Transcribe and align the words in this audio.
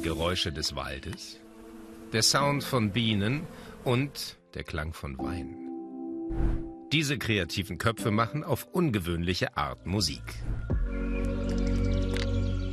die 0.00 0.04
Geräusche 0.04 0.52
des 0.52 0.76
Waldes, 0.76 1.38
der 2.12 2.22
Sound 2.22 2.64
von 2.64 2.90
Bienen 2.90 3.42
und 3.84 4.38
der 4.54 4.64
Klang 4.64 4.92
von 4.94 5.18
Wein. 5.18 5.56
Diese 6.92 7.18
kreativen 7.18 7.76
Köpfe 7.78 8.10
machen 8.10 8.42
auf 8.42 8.66
ungewöhnliche 8.72 9.56
Art 9.56 9.86
Musik. 9.86 10.22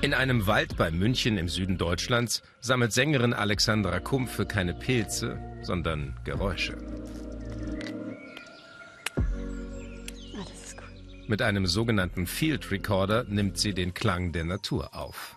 In 0.00 0.14
einem 0.14 0.46
Wald 0.46 0.76
bei 0.76 0.90
München 0.90 1.38
im 1.38 1.48
Süden 1.48 1.76
Deutschlands 1.76 2.42
sammelt 2.60 2.92
Sängerin 2.92 3.32
Alexandra 3.32 3.98
Kumpfe 4.00 4.46
keine 4.46 4.74
Pilze, 4.74 5.38
sondern 5.62 6.16
Geräusche. 6.24 6.76
Mit 11.26 11.42
einem 11.42 11.66
sogenannten 11.66 12.26
Field 12.26 12.70
Recorder 12.70 13.24
nimmt 13.24 13.58
sie 13.58 13.74
den 13.74 13.92
Klang 13.92 14.32
der 14.32 14.44
Natur 14.44 14.94
auf. 14.94 15.34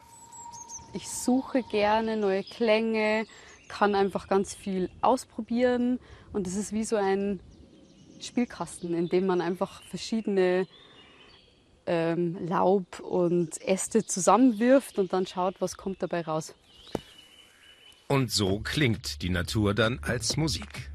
Ich 0.93 1.09
suche 1.09 1.63
gerne 1.63 2.17
neue 2.17 2.43
Klänge, 2.43 3.25
kann 3.69 3.95
einfach 3.95 4.27
ganz 4.27 4.53
viel 4.53 4.89
ausprobieren 5.01 5.99
und 6.33 6.47
es 6.47 6.55
ist 6.55 6.73
wie 6.73 6.83
so 6.83 6.97
ein 6.97 7.39
Spielkasten, 8.19 8.93
in 8.93 9.07
dem 9.07 9.25
man 9.25 9.41
einfach 9.41 9.81
verschiedene 9.83 10.67
ähm, 11.85 12.37
Laub 12.45 12.99
und 12.99 13.61
Äste 13.61 14.05
zusammenwirft 14.05 14.99
und 14.99 15.13
dann 15.13 15.25
schaut, 15.25 15.55
was 15.59 15.77
kommt 15.77 16.03
dabei 16.03 16.21
raus. 16.21 16.53
Und 18.07 18.29
so 18.29 18.59
klingt 18.59 19.21
die 19.21 19.29
Natur 19.29 19.73
dann 19.73 19.99
als 19.99 20.35
Musik. 20.35 20.91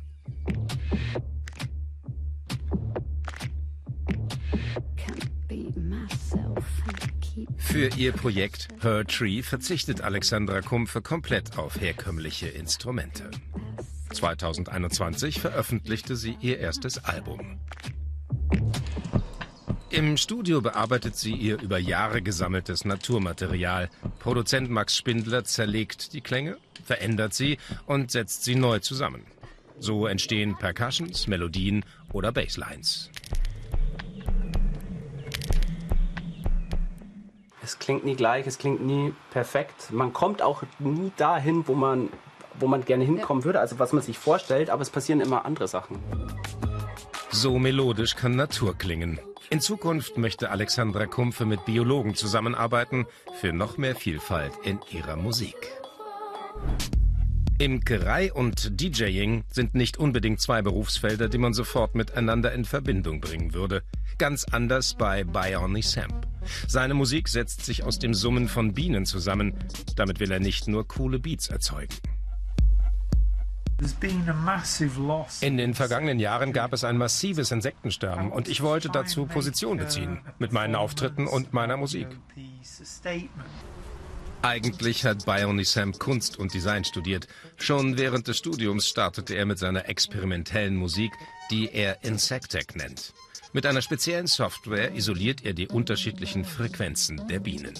Für 7.76 7.94
ihr 7.98 8.12
Projekt 8.12 8.68
Her 8.80 9.04
Tree 9.04 9.42
verzichtet 9.42 10.00
Alexandra 10.00 10.62
Kumpfe 10.62 11.02
komplett 11.02 11.58
auf 11.58 11.78
herkömmliche 11.78 12.48
Instrumente. 12.48 13.30
2021 14.14 15.42
veröffentlichte 15.42 16.16
sie 16.16 16.38
ihr 16.40 16.58
erstes 16.58 17.04
Album. 17.04 17.60
Im 19.90 20.16
Studio 20.16 20.62
bearbeitet 20.62 21.16
sie 21.16 21.34
ihr 21.34 21.60
über 21.60 21.76
Jahre 21.76 22.22
gesammeltes 22.22 22.86
Naturmaterial. 22.86 23.90
Produzent 24.20 24.70
Max 24.70 24.96
Spindler 24.96 25.44
zerlegt 25.44 26.14
die 26.14 26.22
Klänge, 26.22 26.56
verändert 26.82 27.34
sie 27.34 27.58
und 27.84 28.10
setzt 28.10 28.44
sie 28.44 28.54
neu 28.54 28.78
zusammen. 28.78 29.20
So 29.78 30.06
entstehen 30.06 30.56
Percussions, 30.56 31.26
Melodien 31.26 31.84
oder 32.10 32.32
Basslines. 32.32 33.10
Es 37.66 37.80
klingt 37.80 38.04
nie 38.04 38.14
gleich, 38.14 38.46
es 38.46 38.58
klingt 38.58 38.80
nie 38.80 39.12
perfekt. 39.30 39.90
Man 39.90 40.12
kommt 40.12 40.40
auch 40.40 40.62
nie 40.78 41.10
dahin, 41.16 41.66
wo 41.66 41.74
man, 41.74 42.10
wo 42.60 42.68
man 42.68 42.84
gerne 42.84 43.04
hinkommen 43.04 43.42
würde, 43.42 43.58
also 43.58 43.80
was 43.80 43.92
man 43.92 44.02
sich 44.02 44.18
vorstellt, 44.18 44.70
aber 44.70 44.82
es 44.82 44.90
passieren 44.90 45.20
immer 45.20 45.44
andere 45.44 45.66
Sachen. 45.66 45.98
So 47.30 47.58
melodisch 47.58 48.14
kann 48.14 48.36
Natur 48.36 48.78
klingen. 48.78 49.18
In 49.50 49.60
Zukunft 49.60 50.16
möchte 50.16 50.50
Alexandra 50.50 51.06
Kumpfe 51.06 51.44
mit 51.44 51.64
Biologen 51.64 52.14
zusammenarbeiten 52.14 53.06
für 53.40 53.52
noch 53.52 53.78
mehr 53.78 53.96
Vielfalt 53.96 54.52
in 54.62 54.78
ihrer 54.92 55.16
Musik. 55.16 55.56
Imkerei 57.58 58.32
und 58.32 58.80
DJing 58.80 59.44
sind 59.50 59.74
nicht 59.74 59.96
unbedingt 59.96 60.40
zwei 60.40 60.62
Berufsfelder, 60.62 61.28
die 61.28 61.38
man 61.38 61.52
sofort 61.52 61.94
miteinander 61.94 62.52
in 62.52 62.64
Verbindung 62.64 63.20
bringen 63.20 63.54
würde. 63.54 63.82
Ganz 64.18 64.44
anders 64.44 64.94
bei 64.94 65.24
Biony 65.24 65.82
Samp. 65.82 66.35
Seine 66.66 66.94
Musik 66.94 67.28
setzt 67.28 67.64
sich 67.64 67.82
aus 67.84 67.98
dem 67.98 68.14
Summen 68.14 68.48
von 68.48 68.74
Bienen 68.74 69.06
zusammen. 69.06 69.54
Damit 69.96 70.20
will 70.20 70.30
er 70.30 70.40
nicht 70.40 70.68
nur 70.68 70.86
coole 70.86 71.18
Beats 71.18 71.48
erzeugen. 71.48 71.94
In 75.40 75.56
den 75.58 75.74
vergangenen 75.74 76.18
Jahren 76.18 76.52
gab 76.54 76.72
es 76.72 76.82
ein 76.82 76.96
massives 76.96 77.50
Insektensterben 77.50 78.32
und 78.32 78.48
ich 78.48 78.62
wollte 78.62 78.88
dazu 78.88 79.26
Position 79.26 79.76
beziehen, 79.76 80.20
mit 80.38 80.52
meinen 80.52 80.74
Auftritten 80.74 81.26
und 81.26 81.52
meiner 81.52 81.76
Musik. 81.76 82.08
Eigentlich 84.42 85.04
hat 85.04 85.26
Biony 85.26 85.64
Sam 85.64 85.92
Kunst 85.98 86.38
und 86.38 86.54
Design 86.54 86.84
studiert. 86.84 87.26
Schon 87.56 87.98
während 87.98 88.28
des 88.28 88.38
Studiums 88.38 88.88
startete 88.88 89.34
er 89.34 89.46
mit 89.46 89.58
seiner 89.58 89.88
experimentellen 89.88 90.76
Musik, 90.76 91.12
die 91.50 91.70
er 91.72 92.04
Insectec 92.04 92.76
nennt. 92.76 93.12
Mit 93.52 93.66
einer 93.66 93.82
speziellen 93.82 94.26
Software 94.26 94.94
isoliert 94.94 95.44
er 95.44 95.54
die 95.54 95.68
unterschiedlichen 95.68 96.44
Frequenzen 96.44 97.26
der 97.28 97.40
Bienen. 97.40 97.74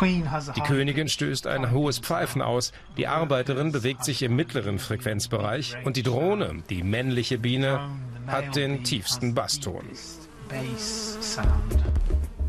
Die 0.00 0.60
Königin 0.60 1.08
stößt 1.08 1.46
ein 1.46 1.70
hohes 1.70 1.98
Pfeifen 1.98 2.42
aus, 2.42 2.72
die 2.96 3.06
Arbeiterin 3.06 3.72
bewegt 3.72 4.04
sich 4.04 4.22
im 4.22 4.34
mittleren 4.34 4.78
Frequenzbereich 4.78 5.76
und 5.84 5.96
die 5.96 6.02
Drohne, 6.02 6.62
die 6.68 6.82
männliche 6.82 7.38
Biene, 7.38 7.90
hat 8.26 8.56
den 8.56 8.82
tiefsten 8.84 9.34
Basston. 9.34 9.84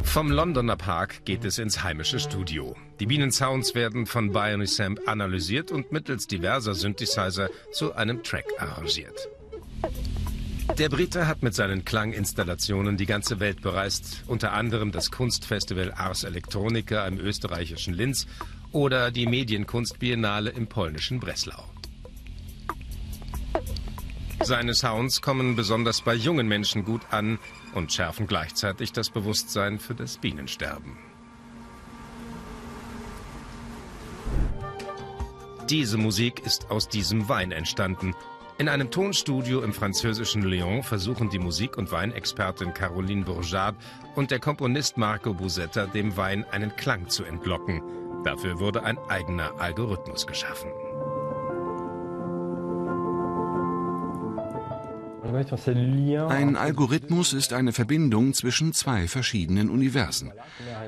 Vom 0.04 0.32
Londoner 0.32 0.78
Park 0.78 1.26
geht 1.26 1.44
es 1.44 1.58
ins 1.58 1.84
heimische 1.84 2.20
Studio. 2.20 2.76
Die 3.00 3.06
Bienensounds 3.06 3.76
werden 3.76 4.06
von 4.06 4.32
Biony 4.32 4.68
Samp 4.68 5.02
analysiert 5.08 5.72
und 5.72 5.92
mittels 5.92 6.28
diverser 6.28 6.74
Synthesizer 6.74 7.50
zu 7.72 7.94
einem 7.96 8.24
Track 8.24 8.46
arrangiert. 8.58 9.28
Der 10.74 10.90
Brite 10.90 11.28
hat 11.28 11.42
mit 11.42 11.54
seinen 11.54 11.86
Klanginstallationen 11.86 12.98
die 12.98 13.06
ganze 13.06 13.40
Welt 13.40 13.62
bereist, 13.62 14.24
unter 14.28 14.52
anderem 14.52 14.92
das 14.92 15.10
Kunstfestival 15.10 15.94
Ars 15.94 16.24
Electronica 16.26 17.08
im 17.08 17.18
österreichischen 17.18 17.94
Linz 17.94 18.28
oder 18.72 19.12
die 19.12 19.26
Medienkunstbiennale 19.26 20.50
im 20.50 20.68
polnischen 20.68 21.22
Breslau. 21.22 21.64
Seine 24.44 24.74
Sounds 24.74 25.22
kommen 25.22 25.56
besonders 25.56 26.02
bei 26.02 26.14
jungen 26.14 26.48
Menschen 26.48 26.84
gut 26.84 27.02
an 27.10 27.40
und 27.74 27.94
schärfen 27.94 28.28
gleichzeitig 28.28 28.92
das 28.92 29.10
Bewusstsein 29.10 29.80
für 29.80 29.96
das 29.96 30.18
Bienensterben. 30.18 30.98
Diese 35.70 35.98
Musik 35.98 36.42
ist 36.46 36.70
aus 36.70 36.90
diesem 36.90 37.30
Wein 37.30 37.52
entstanden. 37.52 38.14
In 38.58 38.70
einem 38.70 38.90
Tonstudio 38.90 39.62
im 39.64 39.74
französischen 39.74 40.42
Lyon 40.42 40.82
versuchen 40.82 41.30
die 41.30 41.40
Musik- 41.40 41.78
und 41.78 41.92
Weinexpertin 41.92 42.74
Caroline 42.74 43.26
Bourgeat 43.26 43.76
und 44.16 44.32
der 44.32 44.40
Komponist 44.40 44.98
Marco 44.98 45.34
Busetta 45.34 45.88
dem 45.88 46.16
Wein 46.16 46.46
einen 46.52 46.74
Klang 46.78 47.10
zu 47.10 47.26
entlocken. 47.26 47.82
Dafür 48.24 48.58
wurde 48.60 48.84
ein 48.84 48.98
eigener 49.10 49.60
Algorithmus 49.60 50.26
geschaffen. 50.26 50.72
Ein 56.30 56.56
Algorithmus 56.56 57.34
ist 57.34 57.54
eine 57.54 57.74
Verbindung 57.74 58.34
zwischen 58.34 58.74
zwei 58.74 59.08
verschiedenen 59.08 59.70
Universen. 59.70 60.32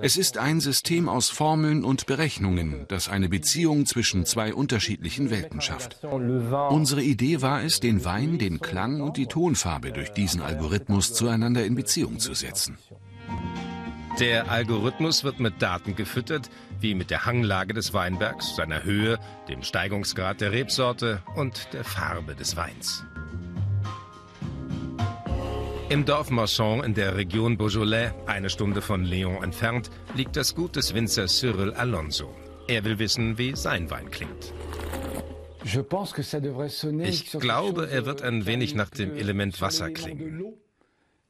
Es 0.02 0.18
ist 0.18 0.38
ein 0.38 0.60
System 0.60 1.10
aus 1.10 1.30
Formeln 1.30 1.84
und 1.84 2.06
Berechnungen, 2.06 2.86
das 2.88 3.10
eine 3.10 3.30
Beziehung 3.30 3.86
zwischen 3.86 4.26
zwei 4.26 4.54
unterschiedlichen 4.54 5.30
Welten 5.30 5.62
schafft. 5.62 6.04
Unsere 6.04 7.02
Idee 7.02 7.42
war 7.42 7.64
es, 7.64 7.80
den 7.80 8.06
Wein, 8.06 8.38
den 8.38 8.60
Klang 8.60 9.02
und 9.02 9.18
die 9.18 9.28
Tonfarbe 9.28 9.92
durch 9.92 10.12
diesen 10.12 10.42
Algorithmus 10.42 11.14
zueinander 11.14 11.66
in 11.66 11.76
Beziehung 11.76 12.20
zu 12.20 12.34
setzen. 12.34 12.78
Der 14.20 14.50
Algorithmus 14.50 15.24
wird 15.24 15.40
mit 15.40 15.62
Daten 15.62 15.96
gefüttert, 15.96 16.50
wie 16.80 16.96
mit 16.96 17.12
der 17.12 17.26
Hanglage 17.26 17.76
des 17.76 17.94
Weinbergs, 17.94 18.56
seiner 18.56 18.84
Höhe, 18.84 19.20
dem 19.48 19.62
Steigungsgrad 19.62 20.42
der 20.42 20.52
Rebsorte 20.52 21.22
und 21.36 21.72
der 21.72 21.84
Farbe 21.84 22.34
des 22.34 22.56
Weins. 22.56 23.06
Im 25.90 26.04
Dorf 26.04 26.30
Marchand 26.30 26.84
in 26.84 26.94
der 26.94 27.16
Region 27.16 27.58
Beaujolais, 27.58 28.12
eine 28.26 28.50
Stunde 28.50 28.82
von 28.82 29.06
Lyon 29.06 29.42
entfernt, 29.42 29.90
liegt 30.16 30.36
das 30.36 30.54
Gut 30.54 30.76
des 30.76 30.94
Winzers 30.94 31.38
Cyril 31.40 31.72
Alonso. 31.76 32.36
Er 32.68 32.84
will 32.84 33.00
wissen, 33.00 33.38
wie 33.38 33.56
sein 33.56 33.90
Wein 33.90 34.12
klingt. 34.12 34.52
Ich 35.64 37.32
glaube, 37.40 37.90
er 37.90 38.06
wird 38.06 38.22
ein 38.22 38.46
wenig 38.46 38.76
nach 38.76 38.90
dem 38.90 39.16
Element 39.16 39.62
Wasser 39.62 39.90
klingen. 39.90 40.56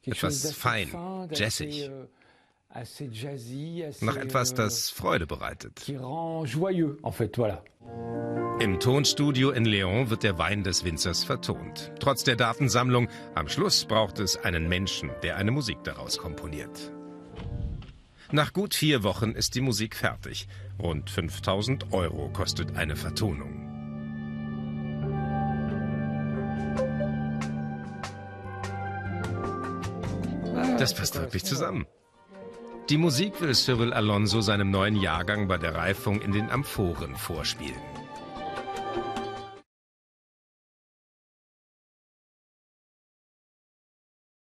Etwas 0.04 0.52
fein, 0.54 0.90
jazzig. 1.32 1.92
Nach 4.02 4.16
etwas, 4.16 4.54
das 4.54 4.90
Freude 4.92 5.26
bereitet. 5.26 5.88
Im 8.60 8.80
Tonstudio 8.80 9.52
in 9.52 9.66
Lyon 9.66 10.10
wird 10.10 10.24
der 10.24 10.38
Wein 10.38 10.64
des 10.64 10.84
Winzers 10.84 11.24
vertont. 11.24 11.92
Trotz 12.00 12.24
der 12.24 12.36
Datensammlung, 12.36 13.08
am 13.34 13.48
Schluss 13.48 13.86
braucht 13.86 14.20
es 14.20 14.38
einen 14.38 14.68
Menschen, 14.68 15.12
der 15.24 15.38
eine 15.38 15.52
Musik 15.52 15.84
daraus 15.84 16.18
komponiert. 16.18 16.92
Nach 18.32 18.54
gut 18.54 18.76
vier 18.76 19.04
Wochen 19.04 19.32
ist 19.32 19.56
die 19.56 19.62
Musik 19.62 19.96
fertig. 19.96 20.48
Rund 20.80 21.10
5000 21.10 21.94
Euro 21.94 22.30
kostet 22.30 22.76
eine 22.76 22.96
Vertonung. 22.96 23.64
Das 30.78 30.94
passt 30.94 31.16
wirklich 31.16 31.44
zusammen. 31.44 31.88
Die 32.90 32.98
Musik 32.98 33.42
will 33.42 33.54
Cyril 33.54 33.92
Alonso 33.92 34.40
seinem 34.40 34.72
neuen 34.72 34.96
Jahrgang 34.96 35.50
bei 35.50 35.58
der 35.58 35.76
Reifung 35.76 36.22
in 36.22 36.32
den 36.32 36.50
Amphoren 36.50 37.18
vorspielen. 37.18 38.07